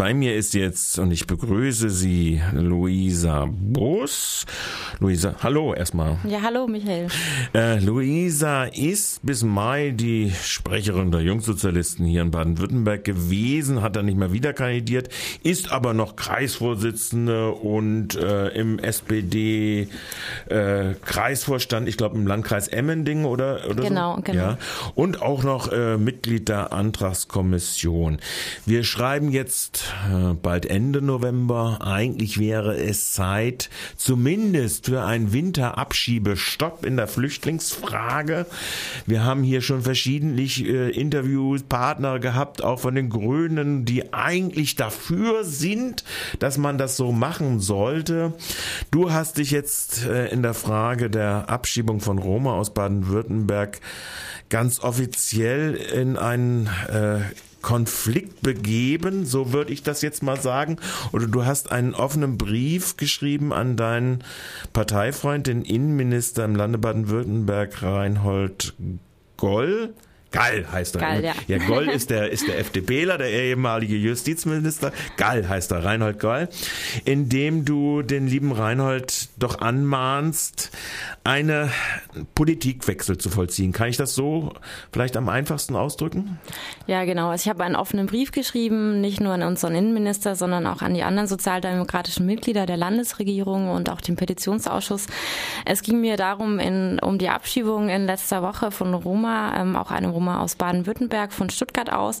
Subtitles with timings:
[0.00, 4.46] bei mir ist jetzt, und ich begrüße Sie, Luisa Bus.
[4.98, 6.16] Luisa, hallo erstmal.
[6.26, 7.08] Ja, hallo Michael.
[7.52, 14.06] Äh, Luisa ist bis Mai die Sprecherin der Jungsozialisten hier in Baden-Württemberg gewesen, hat dann
[14.06, 15.10] nicht mehr wieder kandidiert,
[15.42, 19.86] ist aber noch Kreisvorsitzende und äh, im SPD
[20.46, 24.22] äh, Kreisvorstand, ich glaube im Landkreis Emmendingen oder, oder genau, so.
[24.22, 24.58] Genau, Ja.
[24.94, 28.18] Und auch noch äh, Mitglied der Antragskommission.
[28.64, 29.89] Wir schreiben jetzt
[30.42, 31.78] bald Ende November.
[31.80, 38.46] Eigentlich wäre es Zeit, zumindest für einen Winterabschiebestopp in der Flüchtlingsfrage.
[39.06, 45.44] Wir haben hier schon verschiedentlich äh, Interviewpartner gehabt, auch von den Grünen, die eigentlich dafür
[45.44, 46.04] sind,
[46.38, 48.34] dass man das so machen sollte.
[48.90, 53.80] Du hast dich jetzt äh, in der Frage der Abschiebung von Roma aus Baden-Württemberg
[54.48, 57.20] ganz offiziell in einen äh,
[57.62, 60.76] Konflikt begeben, so würde ich das jetzt mal sagen.
[61.12, 64.24] Oder du hast einen offenen Brief geschrieben an deinen
[64.72, 68.74] Parteifreund, den Innenminister im Lande Baden-Württemberg, Reinhold
[69.36, 69.94] Goll.
[70.32, 71.00] Gall heißt er.
[71.00, 71.34] Gall, ja.
[71.48, 74.92] ja, Goll ist der, ist der FDPler, der ehemalige Justizminister.
[75.16, 76.48] Gall heißt er, Reinhold Gall.
[77.04, 80.70] Indem du den lieben Reinhold doch anmahnst,
[81.24, 81.70] eine
[82.34, 83.72] Politikwechsel zu vollziehen.
[83.72, 84.52] Kann ich das so
[84.92, 86.38] vielleicht am einfachsten ausdrücken?
[86.86, 87.30] Ja, genau.
[87.30, 90.94] Also ich habe einen offenen Brief geschrieben, nicht nur an unseren Innenminister, sondern auch an
[90.94, 95.06] die anderen sozialdemokratischen Mitglieder der Landesregierung und auch den Petitionsausschuss.
[95.64, 99.90] Es ging mir darum, in, um die Abschiebung in letzter Woche von Roma, ähm, auch
[99.90, 102.20] einem Roma aus Baden-Württemberg, von Stuttgart aus.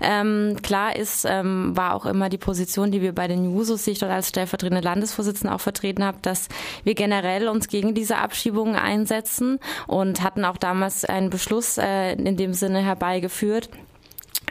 [0.00, 3.90] Ähm, klar ist, ähm, war auch immer die Position, die wir bei den Jusos, die
[3.90, 6.48] ich dort als stellvertretende Landesvorsitzende auch vertreten habe, dass
[6.84, 12.38] wir generell uns gegen diese Abschiebungen einsetzen und hatten auch damals einen Beschluss äh, in
[12.38, 13.68] dem Sinne herbeigeführt.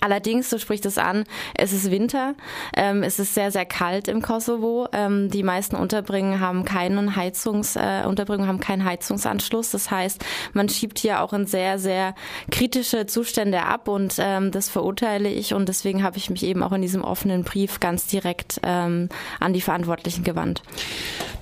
[0.00, 2.34] Allerdings, du sprichst es an, es ist Winter,
[2.76, 4.88] ähm, es ist sehr, sehr kalt im Kosovo.
[4.92, 9.70] Ähm, die meisten Unterbringungen haben keinen Heizungs, äh, Unterbringungen haben keinen Heizungsanschluss.
[9.70, 12.14] Das heißt, man schiebt hier auch in sehr, sehr
[12.50, 16.72] kritische Zustände ab und ähm, das verurteile ich und deswegen habe ich mich eben auch
[16.72, 19.08] in diesem offenen Brief ganz direkt ähm,
[19.40, 20.62] an die Verantwortlichen gewandt.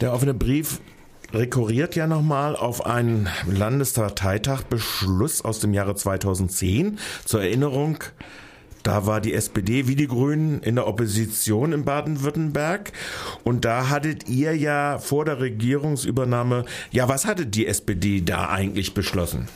[0.01, 0.81] Der offene Brief
[1.33, 6.99] rekurriert ja nochmal auf einen Landesparteitagbeschluss aus dem Jahre 2010.
[7.25, 7.99] Zur Erinnerung,
[8.87, 12.93] da war die SPD wie die Grünen in der Opposition in Baden-Württemberg.
[13.43, 18.95] Und da hattet ihr ja vor der Regierungsübernahme, ja, was hattet die SPD da eigentlich
[18.95, 19.49] beschlossen?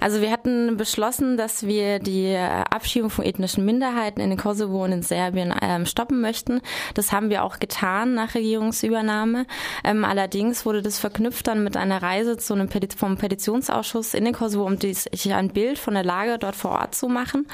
[0.00, 4.92] Also wir hatten beschlossen, dass wir die Abschiebung von ethnischen Minderheiten in den Kosovo und
[4.92, 6.62] in Serbien ähm, stoppen möchten.
[6.94, 9.44] Das haben wir auch getan nach Regierungsübernahme.
[9.84, 14.24] Ähm, allerdings wurde das verknüpft dann mit einer Reise zu einem Peti vom Petitionsausschuss in
[14.24, 17.46] den Kosovo, um dies, ein Bild von der Lage dort vor Ort zu machen.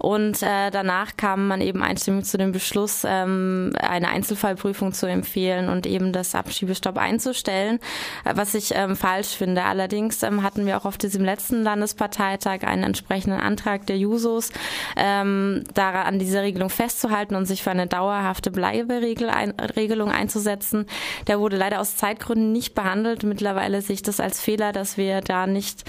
[0.00, 5.68] Und äh, danach kam man eben einstimmig zu dem Beschluss, ähm, eine Einzelfallprüfung zu empfehlen
[5.68, 7.78] und eben das Abschiebestopp einzustellen,
[8.24, 9.64] äh, was ich ähm, falsch finde.
[9.64, 14.50] Allerdings ähm, hatten wir auch auf diesem letzten Landesparteitag einen entsprechenden Antrag der Jusos,
[14.96, 20.86] ähm, daran an dieser Regelung festzuhalten und sich für eine dauerhafte Bleiberegelung einzusetzen.
[21.26, 23.22] Der wurde leider aus Zeitgründen nicht behandelt.
[23.22, 25.84] Mittlerweile sehe ich das als Fehler, dass wir da nicht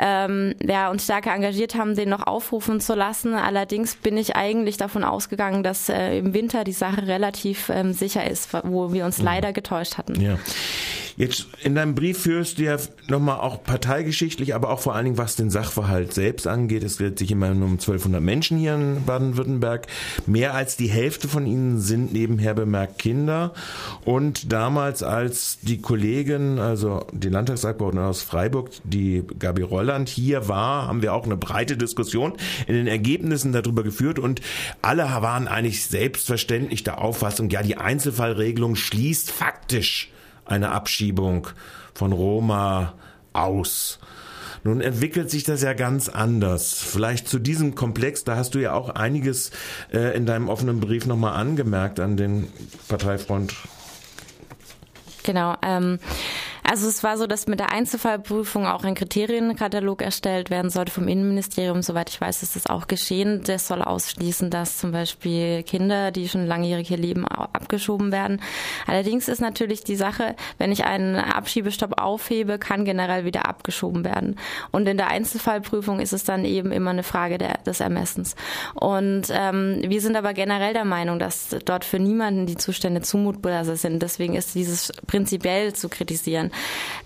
[0.00, 3.34] ähm, ja, uns stärker engagiert haben, den noch aufrufen zu lassen.
[3.34, 8.28] Allerdings bin ich eigentlich davon ausgegangen, dass äh, im Winter die Sache relativ ähm, sicher
[8.28, 10.20] ist, wo wir uns leider getäuscht hatten.
[10.20, 10.38] Ja.
[11.18, 12.76] Jetzt in deinem Brief führst du ja
[13.08, 16.84] nochmal auch parteigeschichtlich, aber auch vor allen Dingen, was den Sachverhalt selbst angeht.
[16.84, 19.88] Es dreht sich immer nur um 1200 Menschen hier in Baden-Württemberg.
[20.26, 23.52] Mehr als die Hälfte von ihnen sind nebenher bemerkt Kinder.
[24.04, 30.86] Und damals, als die Kollegin, also die Landtagsabgeordnete aus Freiburg, die Gabi Rolland hier war,
[30.86, 32.34] haben wir auch eine breite Diskussion
[32.68, 34.40] in den Ergebnissen darüber geführt und
[34.82, 40.12] alle waren eigentlich selbstverständlich der Auffassung, ja, die Einzelfallregelung schließt faktisch
[40.48, 41.48] eine Abschiebung
[41.94, 42.94] von Roma
[43.32, 43.98] aus.
[44.64, 46.74] Nun entwickelt sich das ja ganz anders.
[46.74, 49.50] Vielleicht zu diesem Komplex, da hast du ja auch einiges
[49.92, 52.48] äh, in deinem offenen Brief nochmal angemerkt an den
[52.88, 53.54] Parteifreund.
[55.22, 55.56] Genau.
[55.62, 55.98] Ähm
[56.68, 61.08] also es war so, dass mit der Einzelfallprüfung auch ein Kriterienkatalog erstellt werden sollte vom
[61.08, 61.80] Innenministerium.
[61.80, 63.40] Soweit ich weiß, ist das auch geschehen.
[63.42, 68.42] Das soll ausschließen, dass zum Beispiel Kinder, die schon langjährig hier leben, abgeschoben werden.
[68.86, 74.36] Allerdings ist natürlich die Sache, wenn ich einen Abschiebestopp aufhebe, kann generell wieder abgeschoben werden.
[74.70, 78.36] Und in der Einzelfallprüfung ist es dann eben immer eine Frage der, des Ermessens.
[78.74, 83.64] Und ähm, wir sind aber generell der Meinung, dass dort für niemanden die Zustände zumutbar
[83.64, 84.02] sind.
[84.02, 86.50] Deswegen ist dieses prinzipiell zu kritisieren.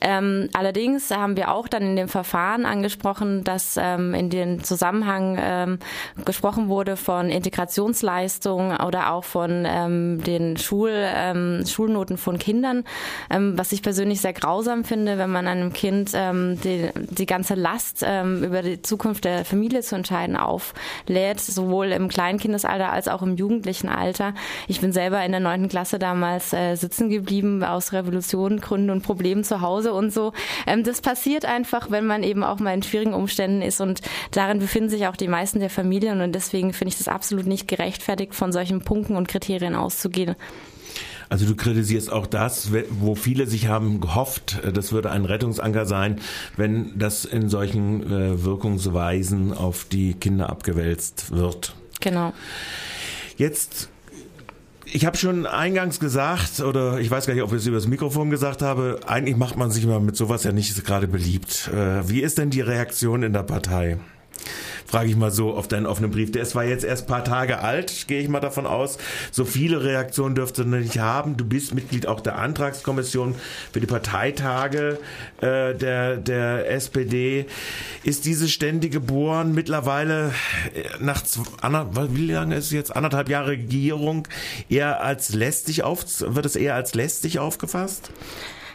[0.01, 5.39] Ähm, allerdings haben wir auch dann in dem Verfahren angesprochen, dass ähm, in dem Zusammenhang
[5.41, 5.79] ähm,
[6.25, 12.85] gesprochen wurde von Integrationsleistungen oder auch von ähm, den Schul, ähm, Schulnoten von Kindern,
[13.31, 17.55] ähm, was ich persönlich sehr grausam finde, wenn man einem Kind ähm, die, die ganze
[17.55, 23.23] Last ähm, über die Zukunft der Familie zu entscheiden auflädt, sowohl im Kleinkindesalter als auch
[23.23, 24.35] im jugendlichen Alter.
[24.67, 29.03] Ich bin selber in der neunten Klasse damals äh, sitzen geblieben aus Revolution, Gründen und
[29.03, 30.33] Problemen zu Hause und so.
[30.67, 34.01] Ähm, das passiert einfach, wenn man eben auch mal in schwierigen Umständen ist und
[34.31, 37.69] darin befinden sich auch die meisten der Familien und deswegen finde ich das absolut nicht
[37.69, 40.37] gerechtfertigt, von solchen Punkten und Kriterien auszugehen.
[41.33, 45.87] Also du kritisierst auch das, wo viele sich haben gehofft, äh, das würde ein Rettungsanker
[45.87, 46.21] sein,
[46.59, 51.75] wenn das in solchen äh, Wirkungsweisen auf die Kinder abgewälzt wird.
[52.01, 52.35] Genau.
[53.39, 53.89] Jetzt
[54.93, 57.87] ich habe schon eingangs gesagt, oder ich weiß gar nicht, ob ich es über das
[57.87, 61.71] Mikrofon gesagt habe, eigentlich macht man sich mal mit sowas ja nicht gerade beliebt.
[61.73, 63.99] Äh, wie ist denn die Reaktion in der Partei?
[64.93, 66.33] Frage ich mal so auf deinen offenen Brief.
[66.33, 68.99] Der ist zwar jetzt erst paar Tage alt, gehe ich mal davon aus.
[69.31, 71.39] So viele Reaktionen dürfte nicht haben.
[71.39, 73.35] Du bist Mitglied auch der Antragskommission
[73.73, 74.99] für die Parteitage
[75.41, 77.47] äh, der, der SPD.
[78.05, 80.35] Ist diese ständige Bohren mittlerweile
[80.75, 81.23] äh, nach
[82.11, 84.29] wie lange ist es jetzt anderthalb Jahre Regierung
[84.69, 88.11] eher als lästig auf wird es eher als lästig aufgefasst?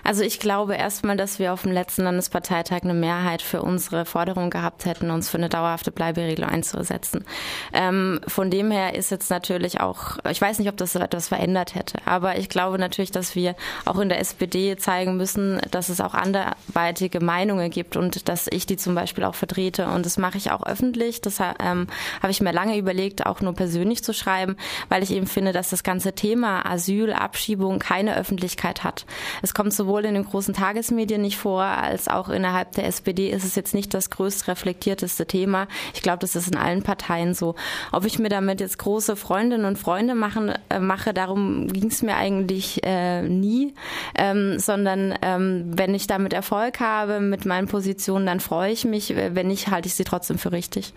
[0.07, 4.49] Also ich glaube erstmal, dass wir auf dem letzten Landesparteitag eine Mehrheit für unsere Forderung
[4.49, 7.25] gehabt hätten, uns für eine dauerhafte Bleiberegelung einzusetzen.
[7.73, 11.75] Ähm, von dem her ist jetzt natürlich auch, ich weiß nicht, ob das etwas verändert
[11.75, 15.99] hätte, aber ich glaube natürlich, dass wir auch in der SPD zeigen müssen, dass es
[15.99, 19.87] auch anderweitige Meinungen gibt und dass ich die zum Beispiel auch vertrete.
[19.87, 21.19] Und das mache ich auch öffentlich.
[21.19, 21.87] Das ähm,
[22.21, 24.55] habe ich mir lange überlegt, auch nur persönlich zu schreiben,
[24.87, 29.05] weil ich eben finde, dass das ganze Thema Asyl, Abschiebung keine Öffentlichkeit hat.
[29.41, 33.29] Es kommt sowohl sowohl in den großen Tagesmedien nicht vor, als auch innerhalb der SPD
[33.31, 35.67] ist es jetzt nicht das größt reflektierteste Thema.
[35.95, 37.55] Ich glaube, das ist in allen Parteien so.
[37.91, 42.03] Ob ich mir damit jetzt große Freundinnen und Freunde machen, äh, mache, darum ging es
[42.03, 43.73] mir eigentlich äh, nie,
[44.15, 49.15] ähm, sondern ähm, wenn ich damit Erfolg habe mit meinen Positionen, dann freue ich mich.
[49.15, 50.93] Wenn nicht, halte ich sie trotzdem für richtig.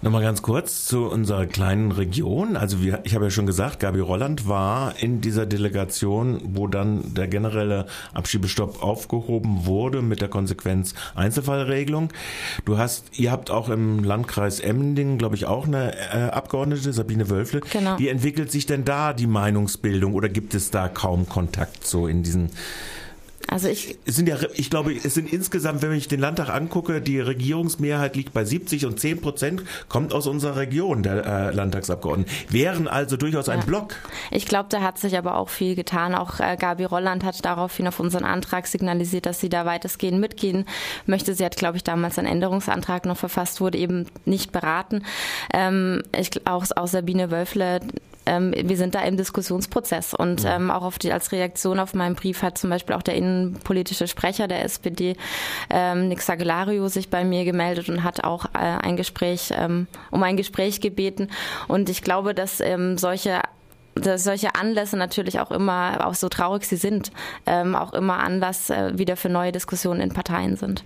[0.00, 2.56] Nochmal ganz kurz zu unserer kleinen Region.
[2.56, 7.14] Also wir, ich habe ja schon gesagt, Gabi Rolland war in dieser Delegation, wo dann
[7.14, 12.10] der generelle Abschiebestopp aufgehoben wurde mit der Konsequenz Einzelfallregelung.
[12.64, 17.28] Du hast, ihr habt auch im Landkreis Emmendingen, glaube ich, auch eine äh, Abgeordnete, Sabine
[17.28, 17.60] Wölfle.
[17.72, 17.98] Genau.
[17.98, 22.22] Wie entwickelt sich denn da die Meinungsbildung oder gibt es da kaum Kontakt so in
[22.22, 22.50] diesen
[23.50, 23.96] also ich.
[24.04, 28.14] Es sind ja, ich glaube, es sind insgesamt, wenn ich den Landtag angucke, die Regierungsmehrheit
[28.14, 32.32] liegt bei 70 und 10 Prozent kommt aus unserer Region, der äh, Landtagsabgeordneten.
[32.50, 33.64] Wären also durchaus ein ja.
[33.64, 33.94] Block.
[34.30, 36.14] Ich glaube, da hat sich aber auch viel getan.
[36.14, 40.66] Auch äh, Gabi Rolland hat daraufhin auf unseren Antrag signalisiert, dass sie da weitestgehend mitgehen
[41.06, 41.34] möchte.
[41.34, 45.04] Sie hat, glaube ich, damals einen Änderungsantrag noch verfasst, wurde eben nicht beraten.
[45.54, 47.80] Ähm, ich, auch, auch Sabine Wölfle
[48.28, 52.14] ähm, wir sind da im Diskussionsprozess und ähm, auch auf die, als Reaktion auf meinen
[52.14, 55.16] Brief hat zum Beispiel auch der innenpolitische Sprecher der SPD,
[55.70, 60.22] ähm, Nick Sagelario, sich bei mir gemeldet und hat auch äh, ein Gespräch, ähm, um
[60.22, 61.28] ein Gespräch gebeten.
[61.66, 63.40] Und ich glaube, dass ähm, solche
[64.00, 67.10] dass solche Anlässe natürlich auch immer, auch so traurig sie sind,
[67.46, 70.84] ähm, auch immer Anlass äh, wieder für neue Diskussionen in Parteien sind.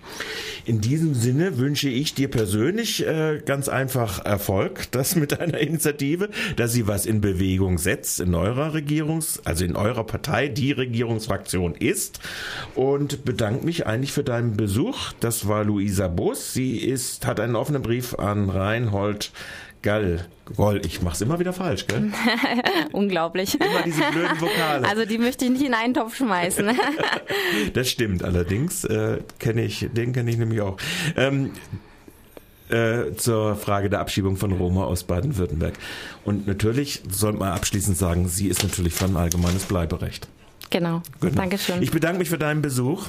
[0.65, 6.29] In diesem Sinne wünsche ich dir persönlich äh, ganz einfach Erfolg, das mit deiner Initiative,
[6.55, 11.75] dass sie was in Bewegung setzt in eurer Regierungs-, also in eurer Partei, die Regierungsfraktion
[11.75, 12.19] ist
[12.75, 15.13] und bedanke mich eigentlich für deinen Besuch.
[15.19, 16.53] Das war Luisa Bus.
[16.53, 19.31] Sie ist, hat einen offenen Brief an Reinhold
[19.83, 20.25] Gall.
[20.55, 22.11] Goll, ich mach's immer wieder falsch, gell?
[22.91, 23.55] Unglaublich.
[23.55, 24.87] Immer diese blöden Vokale.
[24.87, 26.71] Also die möchte ich nicht in einen Topf schmeißen.
[27.73, 28.83] das stimmt allerdings.
[28.85, 30.77] Äh, kenne ich, den kenne ich nämlich auch.
[31.15, 31.51] Ähm,
[32.69, 35.73] äh, zur Frage der Abschiebung von Roma aus Baden-Württemberg.
[36.23, 40.27] Und natürlich sollte man abschließend sagen, sie ist natürlich von allgemeines Bleiberecht.
[40.69, 41.03] Genau.
[41.19, 41.35] genau.
[41.35, 41.81] Dankeschön.
[41.83, 43.01] Ich bedanke mich für deinen Besuch.